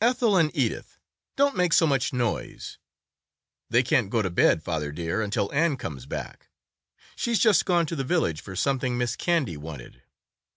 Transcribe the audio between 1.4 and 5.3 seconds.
make so much noise. They can't go to bed, father dear,